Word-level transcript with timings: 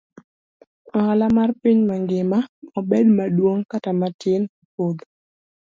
Ohala 0.97 1.27
mar 1.37 1.49
piny 1.61 1.79
mangima, 1.89 2.39
obed 2.77 3.05
maduong' 3.17 3.65
kata 3.71 3.91
matin 3.99 4.41
opodho. 4.65 5.05